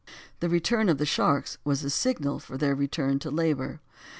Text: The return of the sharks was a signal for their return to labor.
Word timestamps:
The 0.39 0.49
return 0.49 0.89
of 0.89 0.97
the 0.97 1.05
sharks 1.05 1.59
was 1.63 1.83
a 1.83 1.91
signal 1.91 2.39
for 2.39 2.57
their 2.57 2.73
return 2.73 3.19
to 3.19 3.29
labor. 3.29 3.81